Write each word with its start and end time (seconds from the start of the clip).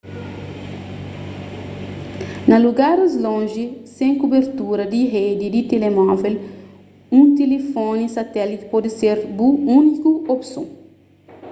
na 2.49 2.57
lugaris 2.63 3.13
lonji 3.25 3.65
sen 3.95 4.11
kubertura 4.21 4.83
di 4.93 5.01
redi 5.15 5.47
di 5.55 5.61
telemóvel 5.71 6.35
un 7.17 7.25
tilifoni 7.37 8.05
satéliti 8.15 8.69
pode 8.71 8.89
ser 8.99 9.17
bu 9.37 9.47
úniku 9.77 10.11
opson 10.33 10.65